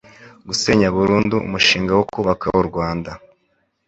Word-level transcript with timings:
gusenya 0.47 0.87
burundu 0.95 1.35
umushinga 1.47 1.91
wo 1.99 2.05
kubaka 2.13 2.45
u 2.61 2.63
Rwanda 2.67 3.11